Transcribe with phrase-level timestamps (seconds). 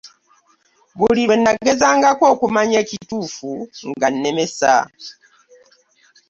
[0.97, 3.51] Buli lwe nagezangako okumanya ekituufu
[3.89, 4.75] ng'annemesa.